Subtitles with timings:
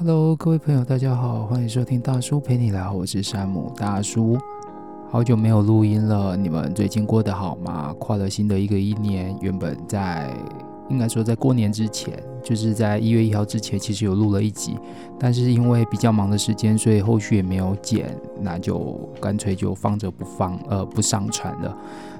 [0.00, 4.38] Hello，各位朋友，大家好，欢迎收听大叔陪你聊，我是山姆大叔。
[5.10, 7.92] 好久没有录音了，你们最近过得好吗？
[7.98, 10.32] 跨了新的一个一年，原本在
[10.88, 14.78] 应该说在过年之前，就是在一月一号之前，其实有录了一集，
[15.18, 18.78] 但是因为比较忙的时间，所以后续也没有剪，那就
[19.20, 21.76] 干脆就放着不放，呃，不上传了。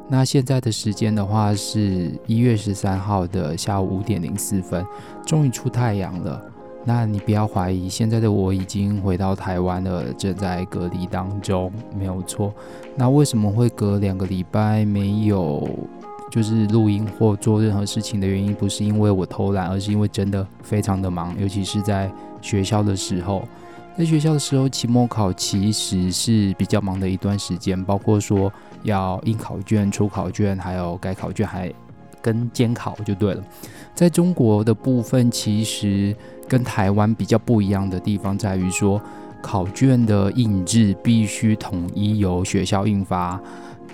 [0.08, 4.84] 那现在的时间的话是一月十三号的下午五点零四分，
[5.24, 6.42] 终于出太阳了。
[6.84, 12.52] 那你不要怀疑，现在的我已经回到台湾了，正在隔离当中，没有错。
[12.96, 15.68] 那为什么会隔两个礼拜没有
[16.30, 22.10] 就是录音或做任何事情的原因，不是因为我偷懒，而是因为真的非常的忙，尤其是在
[22.40, 23.42] 学校的时候。
[23.96, 28.52] 在学校的时候，期末考其实是比较忙的一段时间，包括说
[28.84, 31.68] 要印考卷、出考卷，还有改考卷，还
[32.22, 33.42] 跟监考就对了。
[33.96, 36.14] 在中国的部分，其实
[36.48, 39.00] 跟台湾比较不一样的地方在于说，
[39.42, 43.38] 考卷的印制必须统一由学校印发。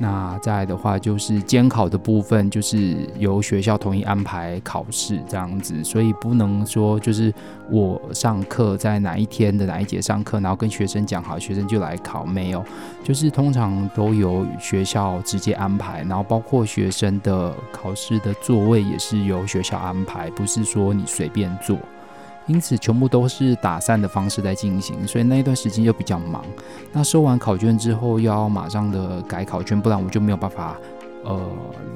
[0.01, 7.33] 那再的话，就是监考的部分，就是由学校统一安排考试这样子，所以不能说就是
[7.70, 12.65] 我上课在哪一天的哪一节上课，然后跟学生讲好，学生就来考，没有，
[13.05, 21.78] 就是通常都由学校直接安排，然后包括学生的考试的座位也是由学校安排，不是说你随便坐。
[22.47, 26.45] 因此，全部都是打散的方式在进行，所以那一段时间就比较忙。
[26.92, 30.77] 那收完考卷之后，又要马上的改考卷，不然我就没有办法，
[31.25, 31.41] 呃，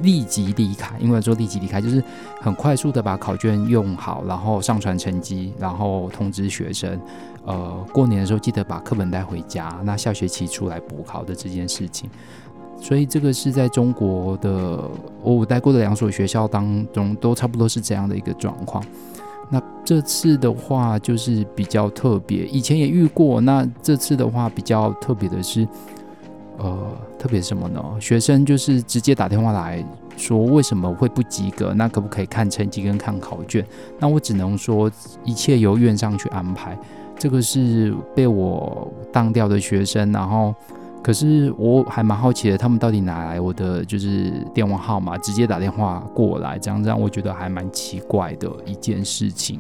[0.01, 0.97] 立即离开。
[0.99, 2.03] 因为说立即离开，就是
[2.41, 6.99] 很快速的把考卷用好，然后上传成绩，然后通知学生，
[7.45, 9.79] 呃，过年的时候记得把课本带回家。
[9.85, 12.09] 那下学期出来补考的这件事情，
[12.81, 14.83] 所以这个是在中国的
[15.23, 18.83] 我待过的两所学校当中，都差不多是这样的一个状况。
[19.51, 23.41] 那这次的话就是比较特别，以前也遇过。
[23.41, 25.67] 那这次的话比较特别的是，
[26.59, 26.77] 呃，
[27.19, 27.83] 特别什么呢？
[28.01, 29.85] 学生就是直接打电话来
[30.17, 33.65] 说为什么会不及格，那可不可以看成绩跟看考卷？
[33.99, 34.91] 那我只能说
[35.25, 36.79] 一切由院上去安排。
[37.19, 40.55] 这个是被我当掉的学生，然后。
[41.09, 49.59] 可是我还蛮好奇的，他们到底哪来我的就是电话号码，直接打电话过来，这样让我觉得还蛮奇怪的一件事情。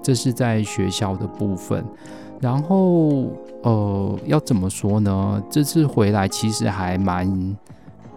[0.00, 1.84] 这是在学校的部分，
[2.40, 3.26] 然后
[3.64, 5.42] 呃，要怎么说呢？
[5.50, 7.56] 这次回来其实还蛮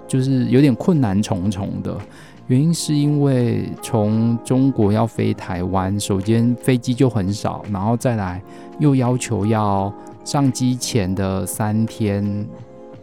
[0.08, 1.98] 就是有点困难重重的，
[2.46, 8.40] 原因是因为从中国要飞台湾，首先飞机就很少，然后再来
[8.78, 9.92] 又要求要。
[10.28, 12.46] 上机前的三天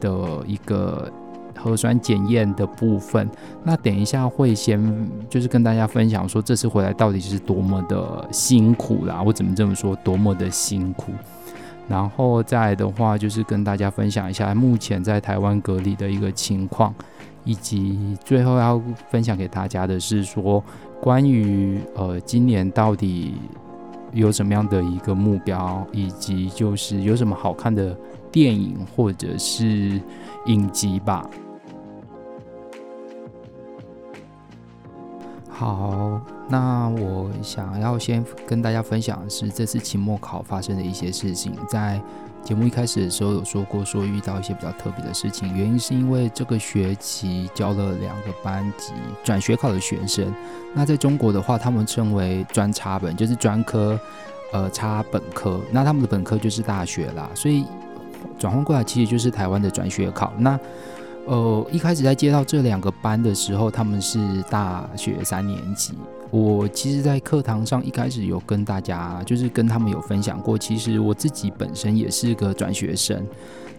[0.05, 1.11] 的一个
[1.57, 3.27] 核酸检验的部分，
[3.63, 11.13] 那等一下会先就是跟大家分享说这次回来到底是多么的辛苦啦，我怎么这么说，多么的辛苦。
[11.89, 16.95] 然后再的话就是跟大家分享一下目前在台湾隔离的一个情况，
[17.45, 20.63] 以及最后要分享给大家的是说
[21.01, 23.35] 关于呃今年到底。
[24.15, 27.93] 有什么样的一个目标，以及就是有什么好看的
[28.35, 30.01] 电影或者是
[30.47, 31.25] 影集吧。
[35.49, 42.03] 好，那我想要先跟大家分享的是这次期末考发生的一些事情，在。
[42.43, 50.31] 节目一开始的时候有说过，说遇到一些比较特别的事情，原因是因为这个学期教了两个班级转学考的学生。
[50.75, 53.99] 那在中国的话，他们称为专插本，就是专科，
[54.53, 55.59] 呃，插本科。
[55.73, 57.65] 那他们的本科就是大学啦，所以
[58.39, 60.33] 转换过来其实就是台湾的转学考。
[60.39, 60.59] 那
[61.27, 64.19] 呃，一开始在接到这两个班的时候，他们是
[64.51, 65.95] 大学三年级。
[66.31, 73.25] 我其实，在课堂上一开始有跟大家，就是跟他们有分享过，其实我自己本身也是个转学生。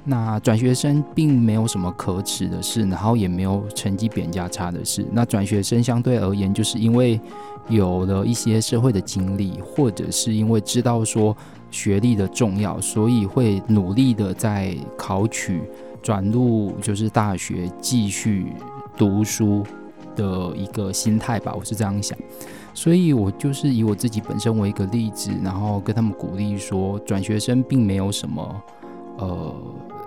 [0.05, 5.05] 那转学生并没有什么可耻的事，然后也没有成绩比人家差的事。
[5.11, 7.19] 那转学生相对而言，就是因为
[7.67, 11.35] 有了一些社会的经历，或者是因为知道说
[11.75, 15.61] 学历的重要，所以会努力的在考取
[16.01, 18.53] 转入就是大学继续
[18.97, 19.63] 读书。
[20.15, 22.17] 的一个心态吧，我是这样想，
[22.73, 28.61] 所以我就是以我自己本身为一个例子，然后跟他们鼓励说，转学生并没有什么，
[29.17, 29.53] 呃，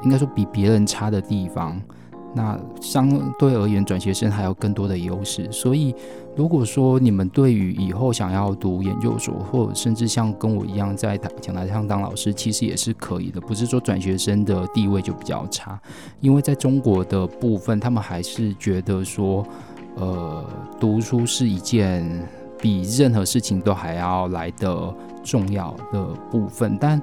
[0.02, 1.78] 应该说比别人差的地方。
[2.34, 3.08] 那相
[3.38, 5.50] 对而言，转学生还有更多的优势。
[5.50, 5.94] 所以，
[6.36, 13.40] 如果说你们对于以后想要读研究所，或者甚至像跟我一样在讲台上当老师，其实也是可以的。
[13.40, 15.80] 不是说转学生的地位就比较差，
[16.20, 19.46] 因为在中国的部分，他们还是觉得说。
[20.00, 20.44] 呃，
[20.78, 22.08] 读书是一件
[22.60, 24.94] 比任何事情都还要来得
[25.24, 26.78] 重要的部分。
[26.80, 27.02] 但，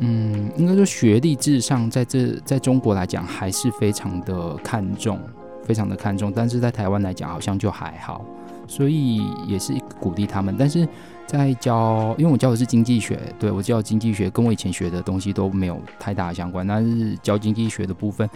[0.00, 5.18] 嗯，应该说学历至上，在这在中国来讲还是非常的看重，
[5.64, 6.32] 非常的看重。
[6.34, 8.24] 但是在台湾来讲，好像就还好，
[8.66, 10.54] 所以也是鼓励他们。
[10.58, 10.86] 但是
[11.26, 16.66] 在教，因为我教的是经济学，对，我教经济学，跟我以前学的东西都没有太大相关。
[16.66, 18.28] 但是教经济学的部分，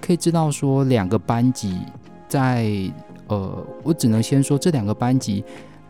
[0.00, 1.78] 可以知道说两个班级
[2.28, 2.70] 在。
[3.28, 5.44] 呃，我只能先说这两个班级，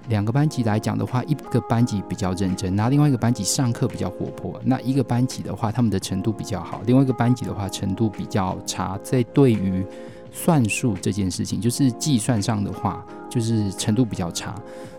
[0.09, 4.61] 两个班级来讲的话，一个班级比较认真，那另外一个班级上课比较活泼。
[4.65, 8.99] 那一个班级的话，他们的程度比较好；另外一个班级的话，程度比较差。
[9.03, 9.85] 在对于
[10.33, 14.55] 算术这件事情，就是计算上的话，就是程度比较差。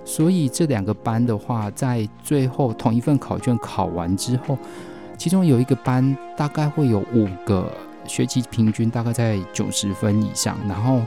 [0.05, 4.57] 所以这两个班的话，在最后同一份考卷考完之后，
[5.17, 7.69] 其中有一个班大概会有五个
[8.07, 11.01] 学期平均大概在九十分以上，然后。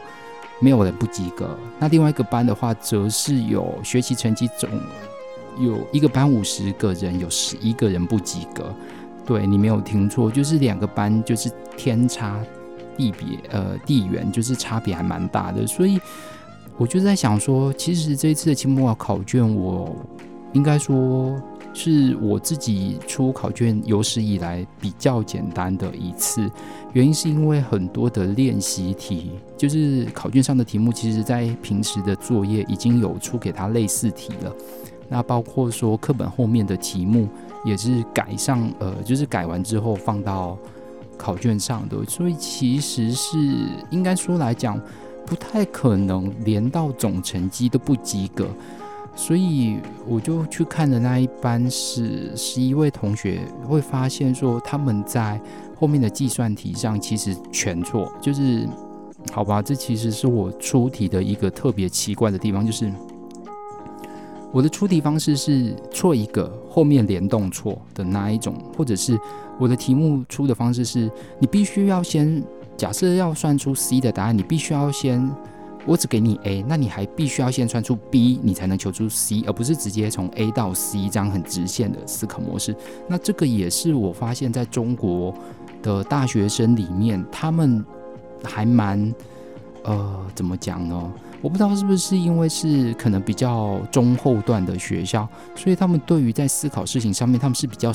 [0.60, 1.56] 没有人不及格。
[1.78, 4.68] 那另外一个班的话，则是有学习成绩总
[5.58, 8.74] 有一个班五十个人，有十一个人不及格。
[9.26, 12.40] 对，你没有听错，就是两个班就是天差
[12.96, 15.66] 地别，呃，地缘，就是差别还蛮大的。
[15.66, 16.00] 所以
[16.76, 19.94] 我就在想说，其实这一次的期末考卷，我
[20.52, 21.40] 应该说。
[21.75, 26.49] 是我自己出考卷有史以来比较简单的一次，
[26.93, 34.53] 原因是因为很多的练习题，就是考卷上的题目，其实在平时的作业已经有出给他类似题了。
[35.09, 37.29] 那包括说课本后面的题目
[37.65, 40.56] 也是改上，呃，就是改完之后放到
[41.19, 43.37] 考卷上的，所以其实是
[43.91, 44.81] 应该说来讲，
[45.26, 48.49] 不太可能连到总成绩都不及格。
[49.16, 49.78] 所以
[50.08, 55.40] 我就去看的那一班是十一位同学，会发现说他们在
[55.76, 58.69] 后面的计算题上其实全错，就是
[59.32, 62.93] 好吧，这其实是我出题的一个特别奇怪的地方，就是
[64.52, 69.19] 我的出题方式是错一个后面联动错的那一种，或者是
[69.58, 72.43] 我的题目出的方式是你必须要先
[72.76, 75.31] 假设要算出 C 的答案，你必须要先。
[75.86, 82.75] 我只给你 A，那你还必须要先算出 B，你才能求出 C，而不是直接从 A 到 C 这样很直线的思考模式。
[83.08, 85.34] 那这个也是我发现在中国
[85.82, 87.84] 的大学生里面，他们
[88.42, 89.14] 还蛮
[89.82, 91.12] 呃，怎么讲呢？
[91.42, 97.92] 我不知道是不是因为是可能比较中后段的学校，所以他们对于在思考事情上面，他们是比较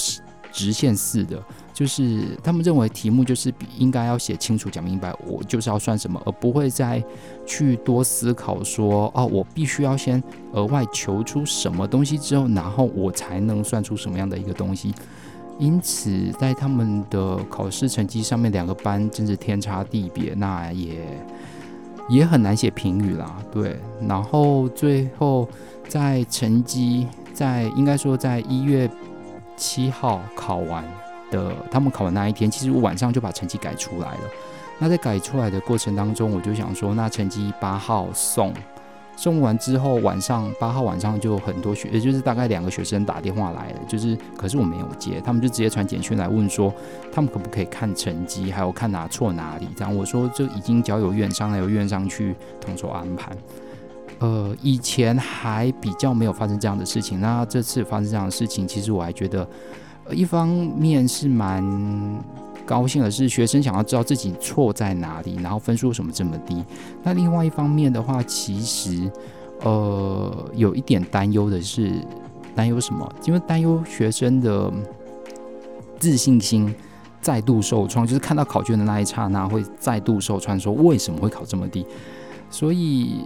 [0.51, 1.41] 直线式的。
[1.79, 7.01] 就是他们认为题目就是应该要写清楚、讲明白，我就是要算什么，而不会再
[7.45, 10.21] 去多思考说，哦，我必须要先
[10.51, 14.93] 额外求出什么东西之后，然后我才能算出什么样的一个东西。
[15.57, 20.99] 因此，在他们的考试成绩上面，两个班真是天差地别，那也
[22.09, 23.41] 也很难写评语啦。
[23.53, 25.47] 对，然后最后
[25.87, 28.91] 在成绩在应该说在一月
[29.55, 30.83] 七号考完。
[31.31, 34.21] 的，他们考完那一天，其实我晚上就把成绩改出来了。
[34.81, 38.53] 那在改出来的过程当中，我就想说，那成绩八号送，
[39.17, 46.73] 送完之后，晚上八号晚上就很多学，也就是大概两个学生打电话来了，就是可是我没有接，他们就直接传简讯来问说，
[47.11, 49.67] 他们可不可以看成绩，还有看哪错哪里。
[49.75, 53.33] 这样我说，就已经交由院上，由院上去统筹安排。
[54.19, 59.45] 呃，以前还比较没有发生这样的事情，那这次发生这样的事情，其实我还觉得。
[60.11, 61.63] 一方面是蛮
[62.65, 66.63] 高兴的，是学生想要知道自己错在哪里，然后分数为什么这么低。
[67.03, 69.11] 那另外一方面的话，其实
[69.61, 71.91] 呃有一点担忧的是，
[72.55, 73.11] 担忧什么？
[73.25, 74.71] 因为担忧学生的
[75.99, 76.73] 自信心
[77.21, 81.85] 再度受创，就是看到考卷的那一刹那会再度受创，说为什么会考这么低？
[82.49, 83.25] 所以。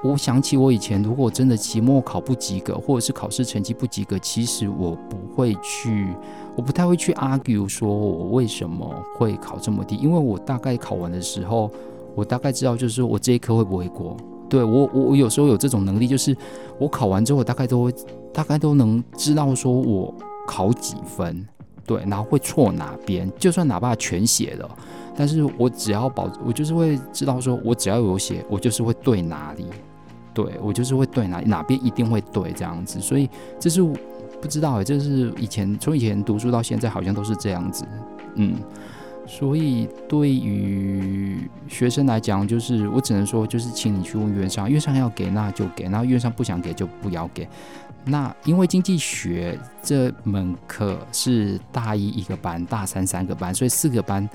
[0.00, 6.06] 我想起我以前，如果真的期末考不及格，或者是考试成绩不及格，其实我不会去，
[6.54, 11.68] 我不太会去 argue 说我为什么会考这么低，因为我大概考完的时候，
[12.14, 14.16] 我大概知道就是我这一科会不会过。
[14.48, 16.34] 对，我，我我有时候有这种能力，就是
[16.78, 17.92] 我考完之后，我大概都会，
[18.32, 20.14] 大概都能知道说我
[20.46, 21.44] 考几分，
[21.84, 24.78] 对，然后会错哪边，就算哪怕全写了，
[25.16, 29.66] 但是我只要保，我就是会知道说我只要有写，我就是会对哪里。
[30.38, 33.28] 对，我就是会对哪哪边一定会对这样子，所以
[33.58, 33.82] 这是
[34.40, 37.84] 不知道哎，这是以前从以前读书到现在好像都是这样子，
[38.36, 38.54] 嗯，
[39.26, 47.48] 所以对于学生来讲，就是我只能说，就是请你去问院上，院上要给那就给，那院上不想给就不要给。
[48.04, 54.28] 那因为经济学这门课是大一一个班，大三三个班，所以四个班。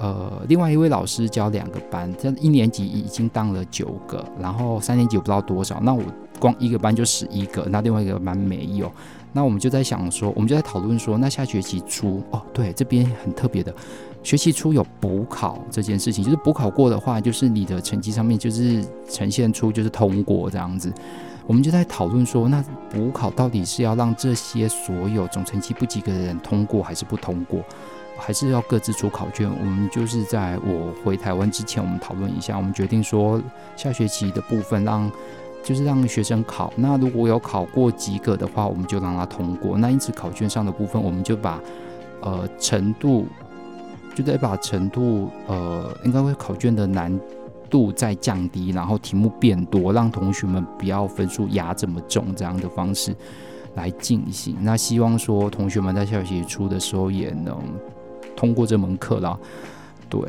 [0.00, 6.02] 呃，另外一位老师教两个班，这一年级已经当了九个，然后三年级我不知道多少，那我
[6.38, 8.90] 光一个班就十一个，那另外一个班没有。
[9.32, 13.72] 那我们就在想说，我们就在讨论说，那下学期初哦，对，这边很特别的，
[14.22, 20.92] 学期初有补考这件事情，就是补考过的话，就是你的成绩上面就是呈现出就是通过这样子。
[21.46, 27.60] 我们就在讨论说，那补考到底是要让这些所有总成绩不及格的人通过，还是不通过，
[28.20, 29.50] 还是要各自出考卷？
[29.50, 33.40] 我们就是在我回台湾之前，我们讨论一下，我们决定说，
[33.76, 35.10] 下学期的部分让。
[35.62, 39.76] 就是让学生考，那如果有考过及格的话，我们就让他通过。
[39.76, 41.60] 那因此考卷上的部分，我们就把
[42.22, 43.26] 呃程度，
[44.14, 47.14] 就得把程度呃应该会考卷的难
[47.68, 53.14] 度再降低，然后题目变多，让同学们不要分数压这么重，这样的方式
[53.74, 54.56] 来进行。
[54.62, 57.54] 那希望说同学们在下学期初的时候也能
[58.36, 59.38] 通过这门课啦。
[60.08, 60.20] 对。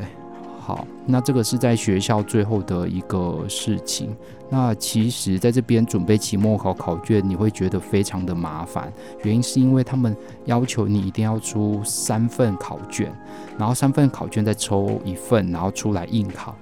[0.63, 4.15] 好，那这个是在学校最后的一个事情。
[4.48, 8.93] 那其实在这边准备期末考考卷，你会觉得非常的麻烦，
[9.24, 10.15] 原因是因为他们
[10.46, 13.12] 要求你一定要出三份考卷，
[13.58, 16.55] 然后三份考卷再抽一份，然后出来应考。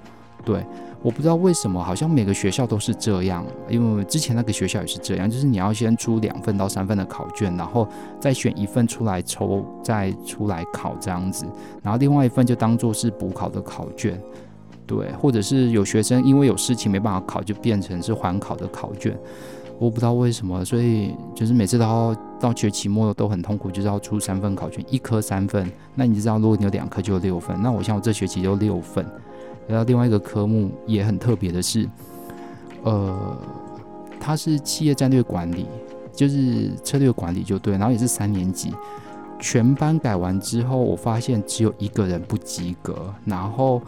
[0.44, 0.64] 对。
[1.02, 3.42] 我不知道为什么，好像每个学校都是这样。
[3.70, 7.88] 因为之前那个学校也是这样，就是你要先出两份到三份的考卷，然后
[8.20, 11.46] 再选一份出来抽，再出来考这样子。
[11.82, 14.20] 然后另外一份就当做是补考的考卷，
[14.86, 19.18] 对，或者是有学生因为有事情没办法考，就变成是缓考的考卷。
[19.78, 25.66] 我不知道为什么，所以就是每次都要到学期末都很痛苦，就是要出三份考卷，一科三份。
[25.94, 27.58] 那你知道，如果你有两科就有六份。
[27.62, 29.02] 那我像我这学期就六份。
[29.70, 31.88] 然后另外一个科目也很特别的是，
[32.82, 33.36] 呃，
[34.18, 35.66] 它是企业战略管理，
[36.12, 37.74] 就是策略管理就对。
[37.74, 38.74] 然后也是三年级，
[39.38, 43.80] 全班改完之后，我发现只有一个人不及格，然后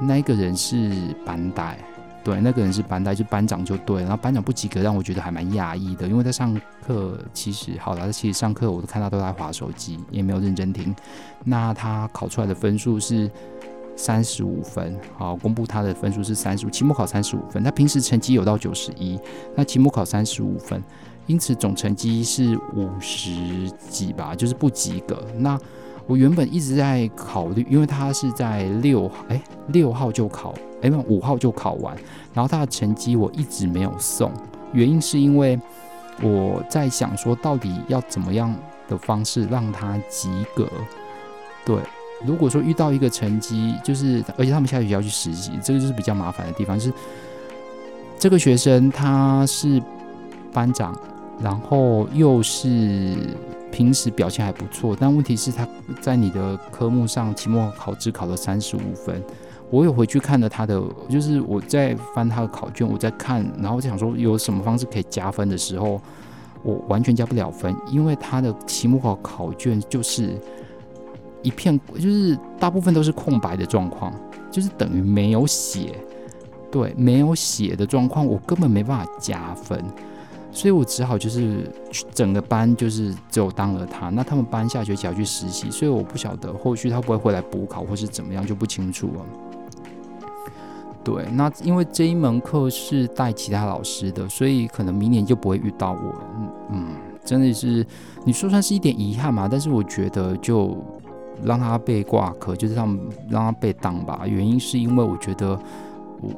[0.00, 0.90] 那个人是
[1.24, 1.78] 班代，
[2.24, 4.00] 对，那个人是班代，就班长就对。
[4.02, 10.94] 然后班长不及格，让我觉得还蛮讶异的，因为在上课其实好了，其实上课我都看他都在划手机，也没有认真听。
[11.44, 13.30] 那他考出来的分数是。
[13.96, 17.62] 三十五分，好，公布他的分数是三十五，期末考三十五分。
[17.62, 19.18] 他平时成绩有到九十一，
[19.54, 20.82] 那期末考三十五分，
[21.26, 25.22] 因此总成绩是五十几吧，就是不及格。
[25.36, 25.58] 那
[26.06, 31.94] 我原本一直在考虑，因为他是在六哎六号就考，哎没有五号就考完，
[32.32, 34.32] 然后他的成绩我一直没有送，
[34.72, 35.60] 原因是因为
[36.22, 38.54] 我在想说，到底要怎么样
[38.88, 40.66] 的方式让他及格，
[41.64, 41.76] 对。
[42.24, 46.78] 如果说遇到一个成绩，就是而且他们下学期要去实习，这个就是比较麻烦的地方。
[46.78, 46.92] 就是
[48.18, 49.82] 这个学生他是
[50.52, 50.94] 班长，
[51.42, 53.16] 然后又是
[53.72, 55.66] 平时表现还不错，但问题是他
[56.02, 59.22] 在你的科目上期末考只考了三十五分。
[59.70, 65.98] 我有回去看了他的，就是我在翻他的考卷，我在看，然后我想说有什么方式可以加分的时候，
[66.62, 70.38] 我完全加不了分，因为他的期末考考卷就是。
[71.42, 74.12] 一片就是大部分都是空白的状况，
[74.50, 75.94] 就是等于没有写，
[76.70, 79.82] 对，没有写的状况，我根本没办法加分，
[80.52, 81.70] 所以我只好就是
[82.12, 89.24] 整个班就是只有当了他，那他们班下学期要去实习，所以我不晓得后续他会不会回来补考或是怎么样就不清楚了。
[91.02, 96.14] 对，那因为这一门课是带其他老师的，所以可能明年就不会遇到我。
[96.70, 96.88] 嗯，
[97.24, 97.86] 真的是
[98.24, 100.76] 你说算是一点遗憾嘛，但是我觉得就。
[101.44, 104.22] 让他被挂科，就是让让他被挡吧。
[104.26, 105.58] 原因是因为我觉得
[106.20, 106.30] 我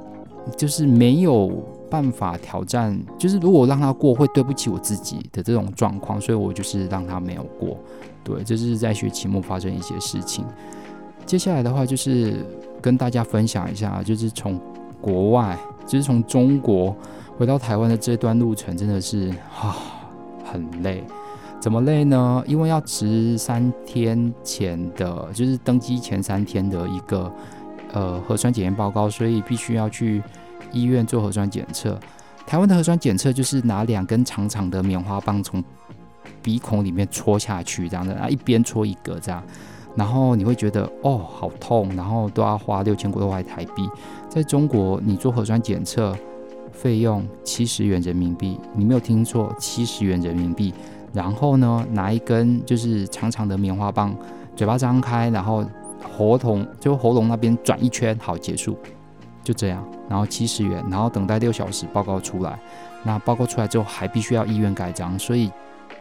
[0.57, 1.49] 就是没有
[1.91, 7.77] 办法挑战，就是如果让他过会对不起我自己的这种状况，所以我就是让他没有过。
[8.25, 10.45] 对，这是在学期末发生一些事情。
[11.27, 12.45] 接下来的话就是
[12.81, 14.59] 跟大家分享一下，就是从
[15.01, 16.95] 国外，就是从中国
[17.37, 19.31] 回到台湾的这段路程，真的是
[19.61, 19.77] 啊
[20.45, 21.03] 很累。
[21.63, 22.43] 怎么累呢？
[22.45, 27.33] 因为要持三天前的，就是登机前三天的一个
[27.93, 30.21] 呃核酸检验报告，所以必须要去
[30.73, 31.97] 医院做核酸检测。
[32.45, 35.63] 台湾的核酸检测就是拿两根长长的棉花棒从
[36.43, 39.41] 鼻孔里面戳下去，这样的啊，一边戳一个这样，
[39.95, 43.89] 然后你会觉得哦好痛，然后都要花六千多块台币。
[44.29, 46.13] 在中国，你做核酸检测
[46.73, 50.75] 费用七十元人民币，你没有听错，七十元人民币。
[51.13, 54.17] 然后呢，拿一根就是长长的棉花棒，
[54.57, 55.63] 嘴巴张开，然后
[56.17, 58.79] 喉咙就喉咙那边转一圈，好结束，
[59.45, 59.85] 就这样。
[60.09, 62.59] 然后七十元，然后等待六小时报告出来。
[63.03, 65.51] 那报告出来之后，还必须要医院盖章，所以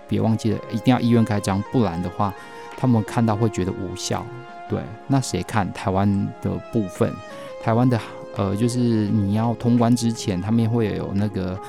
[0.08, 2.34] 别忘记了，一定要医院盖章，不然的话，
[2.78, 4.26] 他们看到会觉得无效。
[4.70, 6.08] 对，那谁看台湾
[6.42, 7.12] 的部分？
[7.62, 8.00] 台湾的
[8.38, 11.60] 呃，就是你要通关之前，他们会有那个。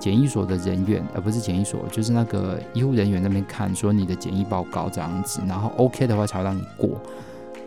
[0.00, 6.98] 检疫所的人员，而不是检疫所，就是那个医护人员那边看，说你的检疫报告这样子，然后 OK 的话才会让你过。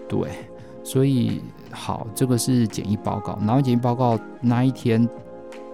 [0.09, 0.29] 对，
[0.83, 1.39] 所以
[1.71, 3.37] 好，这个是检疫报告。
[3.45, 5.07] 然后检疫报告那一天，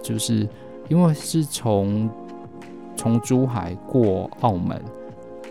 [0.02, 0.46] 就是
[0.88, 2.08] 因为是从
[2.94, 4.80] 从珠海过澳门，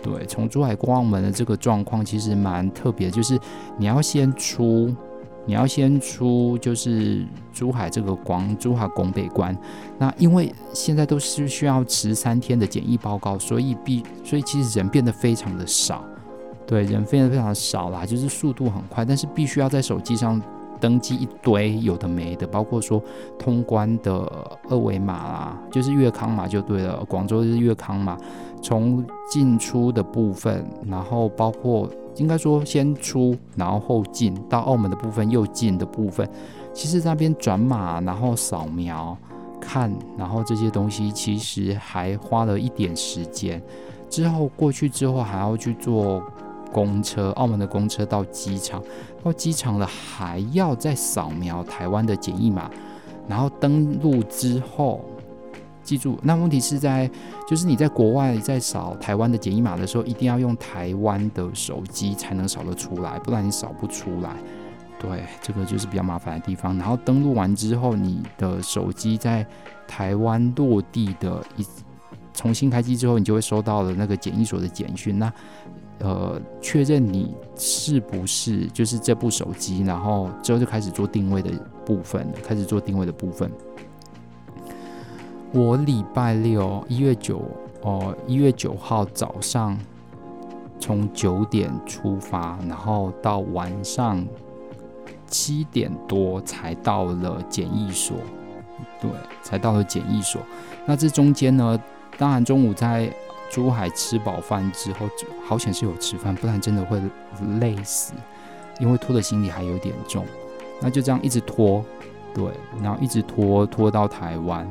[0.03, 3.37] 对，从珠海过澳门的这个状况其实蛮特别，就是
[3.77, 4.95] 你要先出。
[5.49, 9.57] 你要先出，就是珠海这个广，珠海拱北关。
[9.97, 16.05] 那因为现在都是需要持三天的检疫报告，所以必，所以其实人变得非常的少，
[16.67, 20.39] 对，人变得非常少啦，就是速度很快，但是必须要在手机上
[20.79, 23.01] 登记一堆有的没的，包括说
[23.39, 24.11] 通关的
[24.69, 28.15] 二维码啦，就是粤康码就对了，广州是粤康码，
[28.61, 31.89] 从进出的部分，然后包括。
[32.15, 36.27] 应该说先出，然后后进到澳门的部分，又进的部分，
[36.73, 39.17] 其实那边转码，然后扫描
[39.61, 43.61] 看，然后这些东西其实还花了一点时间。
[44.09, 46.21] 之后过去之后，还要去坐
[46.73, 48.83] 公车，澳门的公车到机场，
[49.23, 52.69] 到机场了还要再扫描台湾的检疫码，
[53.29, 54.99] 然后登录之后。
[55.89, 57.09] 记住，那问题是在，
[57.47, 64.35] 就是你在国外在扫台湾的检疫码的时候，一定要用台湾的手机才能扫得出来，不然你扫不出来。
[64.99, 66.77] 对，这个就是比较麻烦的地方。
[66.77, 69.43] 然后登录完之后，你的手机在
[69.87, 71.65] 台湾落地的一
[72.33, 75.17] 重新开机之后，你就会收到了那个检疫所的简讯。
[75.17, 75.33] 那
[76.01, 81.49] 呃，确认你是不是就是这部手机，然后之后就开始做定位的
[81.83, 83.51] 部分，开始做定位的部分。
[85.51, 87.41] 我礼拜六一月九
[87.81, 89.75] 哦，一月九号早上
[90.79, 94.23] 从九点出发，然后到晚上
[95.25, 98.17] 七点多才到了检疫所，
[99.01, 99.09] 对，
[99.41, 100.39] 才到了检疫所。
[100.85, 101.79] 那这中间呢，
[102.15, 103.11] 当然中午在
[103.49, 105.09] 珠海吃饱饭之后，
[105.43, 107.01] 好险是有吃饭，不然真的会
[107.59, 108.13] 累死，
[108.79, 110.23] 因为拖的行李还有点重。
[110.79, 111.83] 那就这样一直拖，
[112.35, 112.45] 对，
[112.83, 114.69] 然后一直拖拖到台湾。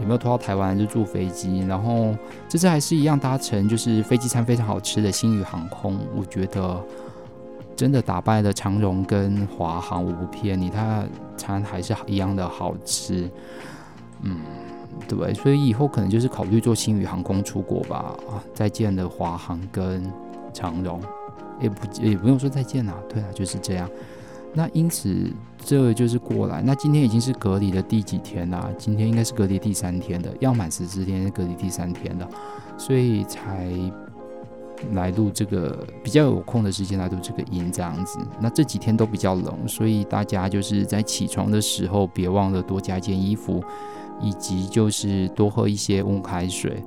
[0.00, 1.60] 有没有拖到台湾就坐飞机？
[1.60, 2.14] 然后
[2.48, 5.98] 这次还是一样搭乘，就是飞机餐非常好吃的星宇航空。
[6.16, 6.82] 我觉得
[7.76, 11.04] 真的打败了长荣跟华航，我不骗你，它
[11.36, 13.30] 餐还是一样的好吃。
[14.22, 14.38] 嗯，
[15.06, 18.16] 对，所以以后可能就是考虑坐星宇航空出国吧。
[18.28, 20.04] 啊，再见了华航跟
[20.52, 21.00] 长荣，
[21.60, 22.94] 也不也不用说再见啦。
[23.08, 23.88] 对啊，就是这样。
[24.56, 26.62] 那因此，这就是过来。
[26.62, 28.70] 那今天已经是隔离的第几天啦？
[28.78, 32.28] 今天应该是隔离第三天的，要满十四天是，隔离第三天了，
[32.78, 33.68] 所以才
[34.92, 38.20] 来录这个比较有空的时间来录这个音这样子。
[38.40, 43.60] 那这几天都比较冷，所以大家就是在起床的时候别忘了多加件衣服，
[44.20, 46.80] 以及就是多喝一些温开水。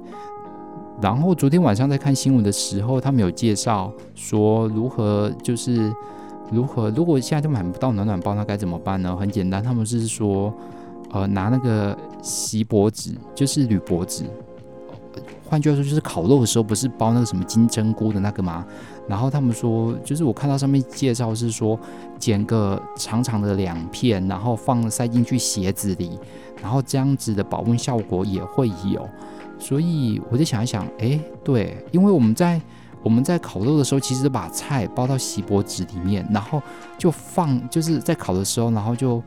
[1.01, 5.93] 然后昨天晚上在看新闻的时候，他们有介绍说如何就是。
[6.51, 6.89] 如何？
[6.91, 9.15] 如果现在都买不到暖暖包，那该怎么办呢？
[9.15, 10.53] 很简单，他们是说，
[11.11, 14.23] 呃，拿那个锡箔纸，就是铝箔纸。
[15.49, 18.65] 换句话说，就是烤肉的时候不是包那个什么金针菇的那个吗？
[19.07, 21.77] 然后他们说，就是我看到上面介绍是说，
[22.17, 26.17] 剪个长长的两片，然后放塞进去鞋子里，
[26.61, 29.07] 然后这样子的保温效果也会有。
[29.59, 32.61] 所以我就想一想，哎，对，因为我们在。
[33.03, 36.61] 我们在烤肉的时候，其实把菜包到锡箔纸里面，然后
[36.97, 39.23] 就放，就是在烤的时候，然后就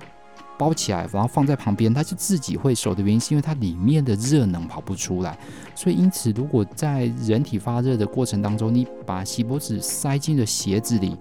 [0.59, 5.39] 包起来，然后放在旁边，它就自己会熟的原因，是因为它里面的热能跑不出来。
[5.75, 11.17] 所以因此，如果在人体发热的过程当中，你把锡箔纸塞进了鞋子里，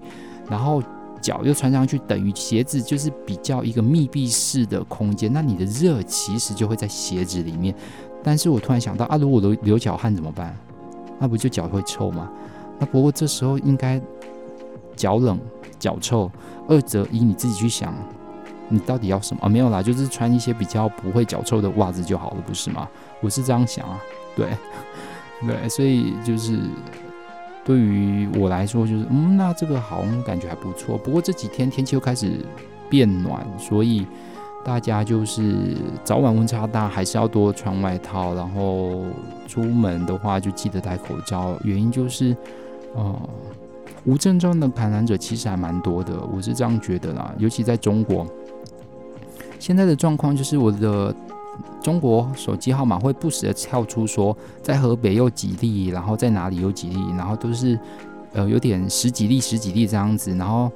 [0.50, 0.82] 然后
[1.22, 7.74] 脚又穿上去，等于鞋子就是比较一个密闭式的空间，那你的热其实就会在鞋子里面。
[8.22, 10.54] 但是我突然想到啊，如果流流脚汗怎么办？
[11.20, 12.28] 那不就脚会臭吗？
[12.78, 14.00] 那不过这时候应该
[14.96, 15.38] 脚冷
[15.78, 16.28] 脚臭，
[16.66, 17.94] 二择一，你自己去想，
[18.68, 19.48] 你到底要什么啊？
[19.48, 22.88] 没有啦，就是穿一些比较不会脚臭的袜子就好了，不是吗？
[23.20, 24.00] 我是这样想啊，
[24.34, 24.48] 对
[25.46, 26.58] 对，所以就是
[27.64, 30.96] 对于我来说，就是嗯，那这个好像感觉还不错。
[30.96, 32.44] 不过这几天天气又开始
[32.88, 34.06] 变暖，所以。
[34.62, 38.34] 大家就是早晚温差大，还是要多穿外套。
[38.34, 39.04] 然后
[39.48, 41.56] 出门的话，就记得戴口罩。
[41.64, 42.36] 原因就是，
[42.94, 43.20] 呃，
[44.04, 47.34] 无症状的感染者其实还蛮多的，我是这样觉得啦。
[47.38, 48.26] 尤其在中国，
[49.58, 51.14] 现在的状况就是我的
[51.80, 57.78] 中国手机号码会不时的跳出说，在河北有几例，然后在哪里有几例，然后都是
[58.34, 60.70] 呃有点十几例、十几例这样子，然后。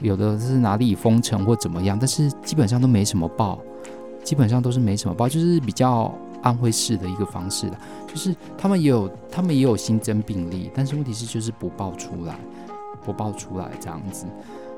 [0.00, 3.58] 有的是哪里封城或怎么样，但是基本上都没什么报，
[4.24, 12.34] 基本上都是没什么报，就是比较安徽市的一个方式了，就是他们也有他们也有新增病例，但是问题是就是不报出来，
[13.04, 14.26] 不报出来这样子。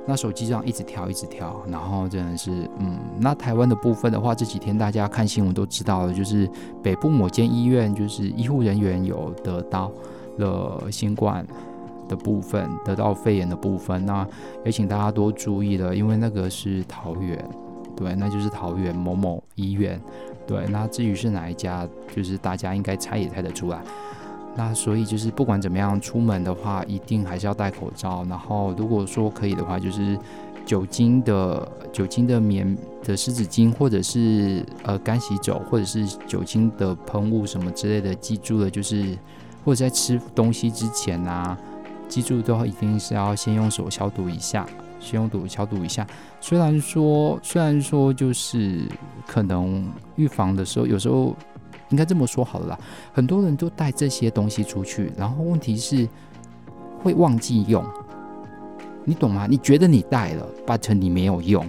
[0.04, 6.50] 那手机这样一直跳一直跳，然后真的是，嗯，那台湾的部分的话，这几天大家看新闻都知道了，就是
[6.82, 9.92] 北部某间医院，就是医护人员有得到
[10.38, 11.46] 了新冠
[12.08, 14.26] 的部分，得到肺炎的部分，那
[14.64, 17.42] 也请大家多注意了，因为那个是桃园，
[17.96, 20.00] 对，那就是桃园某某医院，
[20.46, 23.80] 对，那至于是哪一家，就是大家应该猜也猜得出来。
[24.54, 28.22] 那所以就是不管怎么样，出门的话一定还是要戴口罩。
[28.28, 30.18] 然后如果说可以的话，就是
[30.66, 38.14] 酒精的酒精的棉的湿纸巾，或者是呃干洗手，或者是酒精的喷雾什么之类的。
[38.14, 39.16] 记住了，就是
[39.64, 41.58] 或者在吃东西之前啊，
[42.12, 44.66] 记住都一定是要先用手消毒一下，
[45.00, 46.06] 先用毒消毒一下。
[46.42, 48.82] 虽然说虽然说就是
[49.26, 51.34] 可能预防的时候，有时候。
[51.90, 52.78] 应该这么说好了啦，
[53.12, 56.08] 很多人都带这些东西出去，然后问题是
[57.02, 57.84] 会忘记用，
[59.04, 59.46] 你懂吗？
[59.46, 61.62] 你觉得你带了，but 你没有用，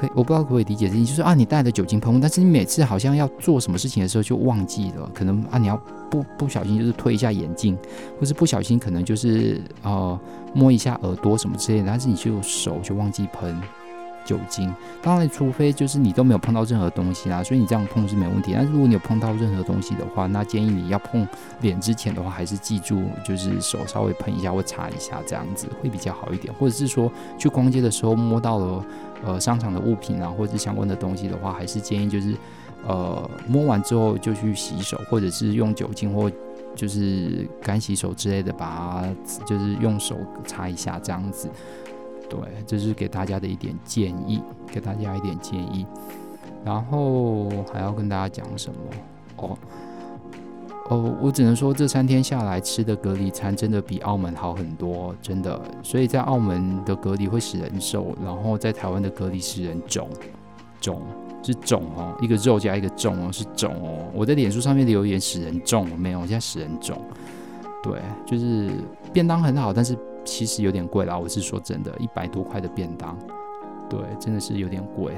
[0.00, 5.76] 可以，我不知道可不可以理解这，就是啊，你带了酒精喷雾，但是你每次好像要做什么事情的时候就忘记了，可能啊，你要
[6.10, 7.76] 不不小心就是推一下眼镜，
[8.18, 10.18] 或是不小心可能就是呃
[10.54, 13.60] 摸一下耳朵什么之类的，但是你就手就忘记喷。
[14.24, 18.52] 酒精，当然，除非就是你都没有碰到任何东西啦，所以你这样碰是没问题。
[18.54, 21.26] 但是如果你有碰到任何东西的话，那建议你要碰
[21.60, 26.52] 脸之前的话，还是记住就是手稍微喷一下或擦一下，这样子会比较好一点。
[26.54, 28.84] 或者是说去逛街的时候摸到了
[29.24, 32.36] 呃商场的物品啊，或者是相关的东西的话，还是建议就是
[32.86, 36.30] 呃摸完之后就去洗手，或者是用酒精或
[36.76, 41.48] 就是干洗手之类的，把它就是用手擦一下这样子。
[42.30, 45.84] 对，这是给大家的一点建议，给大家一点建议。
[46.64, 48.78] 然后还要跟大家讲什么？
[49.36, 49.58] 哦
[50.90, 55.60] 哦，我只能说这三天下来吃的隔离餐真的比澳门好很多，真的。
[55.82, 60.08] 所以在澳门的隔离会使人瘦，然后在台湾的隔离使人肿，
[60.80, 61.02] 肿
[61.42, 64.04] 是肿哦，一个肉加一个肿哦，是肿哦。
[64.14, 66.96] 我在脸书上面留言使人肿，没有，我现在使人肿。
[67.82, 68.70] 对，就是
[69.12, 69.96] 便当很好，但是。
[70.24, 73.18] 其实有点贵啦，我是说真的，一百多块的便当，
[73.88, 75.14] 对，真的是有点贵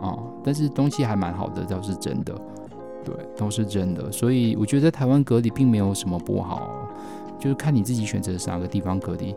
[0.00, 2.34] 啊、但是东西还蛮好的，倒是真的，
[3.02, 4.12] 对，都是真的。
[4.12, 6.88] 所以我觉得在台湾隔离并没有什么不好，
[7.38, 9.34] 就是看你自己选择哪个地方隔离。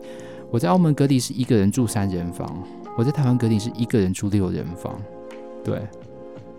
[0.50, 2.62] 我在澳门隔离是一个人住三人房，
[2.98, 5.00] 我在台湾隔离是一个人住六人房，
[5.64, 5.80] 对，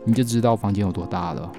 [0.04, 1.52] 你就知道房间有多大了。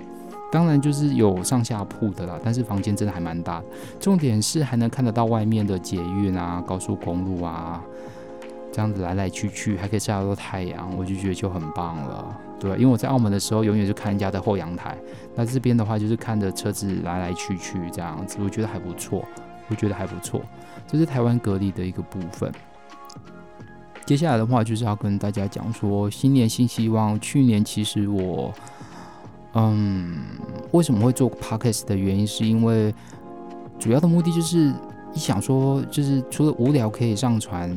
[0.52, 3.62] 当然就是有上下铺的啦，但是房间真的还蛮大。
[3.98, 7.82] 重点是还能看得到外面的捷运啊、高速公路啊，
[8.70, 12.38] 这样子来来去去，还可以晒到太阳，我就觉得就很棒了。
[12.60, 14.94] 对，因为我在澳门的时候，永远就看人家的后阳台，
[15.34, 19.24] 那这边的话就是看着车子来来去去这样子，我觉得还不错，
[19.68, 20.42] 我觉得还不错。
[20.86, 22.52] 这是台湾隔离的一个部分。
[24.04, 27.18] 接下来的话就是要跟大家讲说，新年新希望。
[27.18, 28.52] 去年其实我。
[29.54, 30.16] 嗯，
[30.70, 32.94] 为什么会做 podcast 的原因，是因为
[33.78, 34.72] 主要的目的就是
[35.12, 37.70] 一想说，就是除了无聊可以上传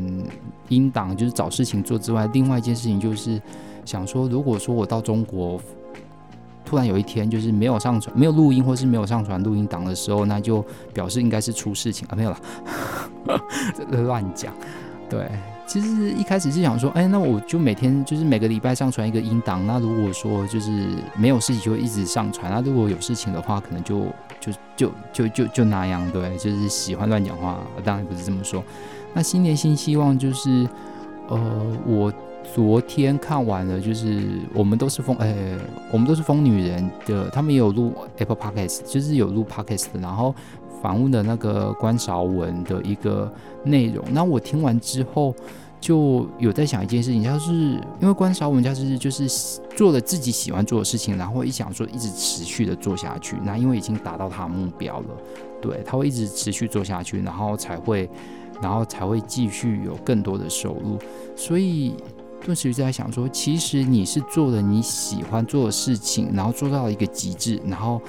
[0.70, 3.42] 音档，就是找事情做之外，另外一件事情就是
[3.84, 5.60] 想说，如果说我到中国
[6.64, 12.40] 突然有一天就是没有上传、没有录音，或是没有上传录音档的时候，那就表示应该是出事情啊，没有了，
[14.04, 14.54] 乱讲，
[15.10, 15.30] 对。
[15.68, 19.66] 其实一开始是想说，哎，那我就每天就是每个礼拜上传一个音档。
[19.66, 22.52] 那如果说就是没有事情，就一直上传。
[22.52, 24.06] 那如果有事情的话，可能就
[24.40, 27.60] 就就就就就那样，对，就是喜欢乱讲话。
[27.84, 28.64] 当然不是这么说。
[29.14, 30.68] 那新年新希望就是，
[31.30, 32.14] 呃，我
[32.54, 35.36] 昨天看完了，就是我们都是疯，哎，
[35.92, 40.34] 我们都是疯女人的，他们也有录 Apple Podcast，就是有录 Podcast，然后。
[40.82, 43.32] 访问的那个关韶文的一个
[43.64, 45.34] 内容，那我听完之后
[45.80, 47.54] 就有在想一件事情，就是
[48.00, 49.28] 因为关韶文家是就是
[49.76, 55.08] 做了自己喜欢做的事情，然后一想说一直持续的做下去，那因为已经达到他的目标了，
[55.62, 58.10] 对，他会一直持续做下去，然后才会，
[58.62, 60.98] 然后才会继续有更多的收入，
[61.36, 61.94] 所以
[62.44, 68.02] 顿时就在想说，其实你是做了你喜欢做的事情，然后做到了一个极致，然后。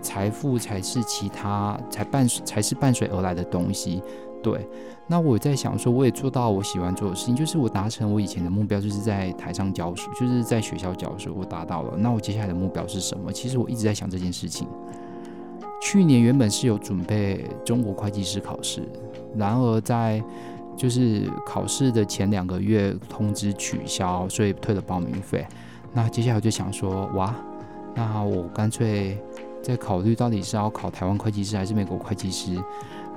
[0.00, 4.02] 财富才是其他才伴才是伴随而来的东西，
[4.42, 4.66] 对。
[5.08, 11.94] 那我在想说，我也做到我喜欢做的事情，就是我达成我以前的目标，就是在台上教书，就是在学校教书，我达到了。
[11.96, 13.32] 那我接下来的目标是什么？
[13.32, 14.66] 其实我一直在想这件事情。
[15.80, 18.82] 去年原本是有准备中国会计师考试，
[19.36, 20.20] 然而在
[20.76, 25.46] 就是考试的前两个月通知取消，所以退了报名费。
[25.92, 27.34] 那接下来我就想说，哇。
[27.94, 29.16] 那我干脆
[29.66, 32.56] 在考虑到底是要考台湾会计师还是美国会计师。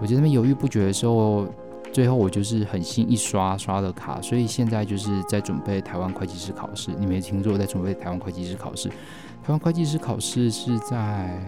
[0.02, 1.48] 我在那边犹豫不决的时候，
[1.94, 6.90] 最后我就是狠心一刷刷了卡，所以现在就是在准备台湾会计师考试。
[6.98, 8.90] 你没听错，我在准备台湾会计师考试。
[8.90, 11.40] 台湾会计师考试是在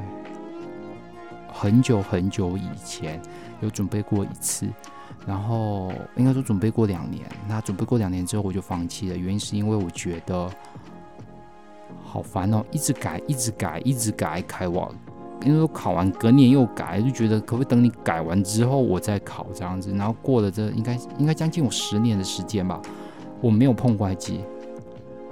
[1.51, 3.19] 很久很久以前
[3.61, 4.67] 有准备过一次，
[5.25, 7.25] 然后应该说准备过两年。
[7.47, 10.47] 那准备过两年之后我就放弃了，原因是因为我觉得
[12.11, 14.93] 好烦哦，一直改，一直改，一直改，开网。
[15.45, 22.79] 因为考完隔年又改，就觉得可不可以等你改完之后我再考这样子，然后过了这应该应该将近有十年的时间吧，
[23.39, 24.41] 我没有碰会计，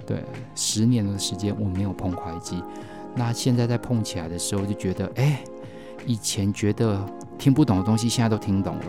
[0.08, 0.24] 对，
[0.56, 2.64] 十年的时间我没有碰会计，
[3.14, 5.42] 那现在在碰起来的时候就觉得，哎，
[6.08, 7.00] 以前觉得
[7.38, 8.86] 听不懂的东西现在都听懂了，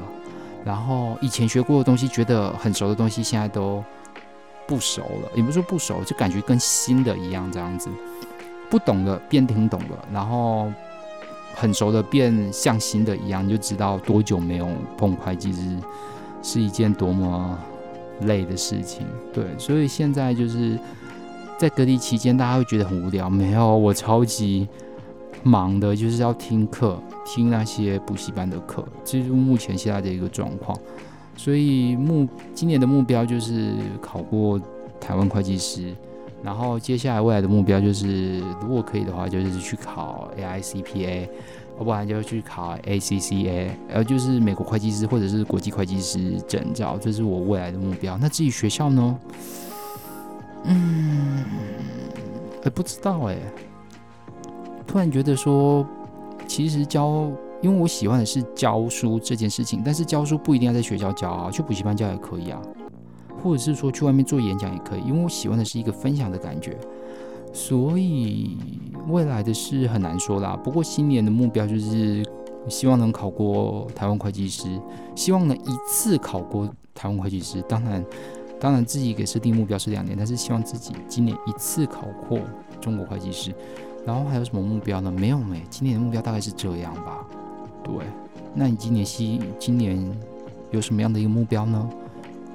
[0.64, 3.84] 然后以前学过的东西觉得很熟的东西现在都
[4.70, 7.90] 不熟了，也不是说不熟，就感觉跟新的一样这样子，
[8.70, 10.72] 不懂的变听懂了，然后。
[11.52, 15.60] 很熟的变像新的一样，就知道多久没有碰会计是
[16.42, 17.58] 是一件多么
[18.20, 19.04] 累的事情。
[19.32, 20.78] 对，所以现在就是
[21.58, 23.28] 在隔离期间，大家会觉得很无聊。
[23.28, 24.68] 没有，我超级
[25.42, 30.78] 忙的，就是要听课，听那些补习班的课，这就是目前现在的一个状况。
[31.42, 33.72] 所以目今年的目标就是
[34.02, 34.60] 考过
[35.00, 35.94] 台湾会计师。
[36.42, 41.28] 然后接下来未来的目标就是，如果可以的话，就是去考 AICPA，
[41.78, 48.18] 要不然就去考 ACCA，呃，就是美国会计师或者是国际会计师证照，这是我未来的目标。
[48.18, 49.18] 那至于学校呢？
[50.64, 51.44] 嗯，
[52.64, 53.36] 哎，不知道哎。
[54.86, 55.86] 突然觉得说，
[56.46, 57.30] 其实教，
[57.62, 62.60] 因为我喜欢的是教书这件事情，但是教书不一定要在学校教啊，去补习班教也可以啊。
[63.42, 66.76] 或者是说去外面做演讲也可以，因为我喜欢的是一个分享的感觉，
[67.54, 68.58] 所以
[69.08, 70.54] 未来的事很难说啦。
[70.62, 72.22] 不过新年的目标就是
[72.68, 74.68] 希望能考过台湾会计师，
[75.14, 77.62] 希望能一次考过台湾会计师。
[77.62, 78.04] 当然，
[78.60, 82.38] 当然自己给设定目标是两年，但是希望自己今年一次考过
[82.78, 83.54] 中国会计师。
[84.04, 85.10] 然后还有什么目标呢？
[85.10, 87.26] 没有没，今年的目标大概是这样吧。
[87.98, 88.06] 对，
[88.54, 89.98] 那你今年希今年
[90.70, 91.90] 有什么样的一个目标呢？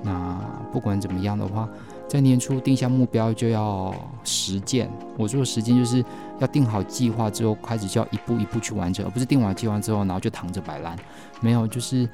[0.01, 0.39] 那
[0.71, 1.67] 不管怎么样的话，
[2.07, 3.93] 在年初定下目标就要
[4.23, 4.89] 实践。
[5.17, 6.03] 我说的实践就是
[6.39, 10.95] 要定好计划之后，开始就要一步一步去完成，而不是定完计划之后，然后就躺着摆烂。
[11.41, 12.07] 没有，就是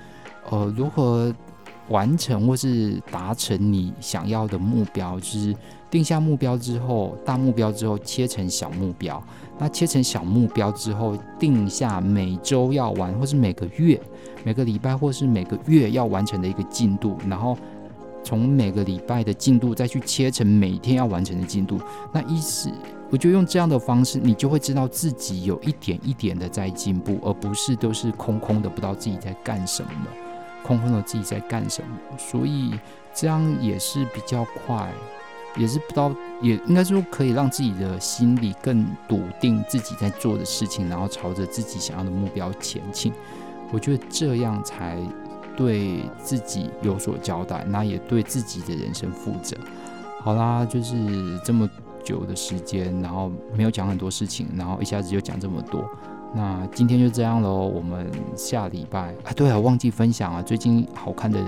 [0.49, 1.33] 呃，如何
[1.89, 5.55] 完成或是达成你想要的目标，就是
[5.91, 9.21] 定下目标之后，大目标之后切成小目标。
[9.59, 14.01] 那切成小目标之后，定下每周要完，或是每个月、
[14.43, 17.55] 每个礼拜，或是每个月要完成的一个进度，然后。
[18.23, 21.79] 从每个礼拜的进度再去切成每天要完成的进度，
[22.13, 22.71] 那意思，
[23.09, 29.89] 我就用这样的方式，你就会知道自己有一点一点的在进步，而不是都是空空的，不知道自己在干什么，
[30.63, 31.89] 空空的自己在干什么。
[32.15, 32.75] 所以
[33.11, 34.93] 这样也是比较快，
[35.55, 43.11] 也是不知道，也应该说可以让自己的心里更笃定自己在做的事情，然后朝着自己想要的目标前进。
[43.71, 44.97] 我觉得这样才。
[45.57, 49.55] 对自己有所交代，那也对自己的人生负责。
[50.21, 50.95] 好啦，就是
[51.43, 51.69] 这么
[52.03, 55.87] 久的时间，然后没有讲很多事情，然后一下子就讲这么多。
[56.33, 61.39] 那今天就这样喽，我们下礼拜啊，对啊，忘记分享啊，最近好看的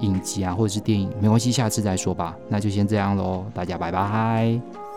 [0.00, 2.36] 影集啊，或者是电影，没关系，下次再说吧。
[2.48, 4.87] 那就先这样喽，大家拜拜。